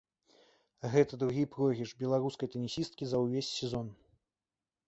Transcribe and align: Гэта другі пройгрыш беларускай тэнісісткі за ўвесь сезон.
Гэта 0.93 1.19
другі 1.25 1.43
пройгрыш 1.55 1.93
беларускай 2.01 2.51
тэнісісткі 2.57 3.03
за 3.11 3.17
ўвесь 3.25 3.55
сезон. 3.59 3.87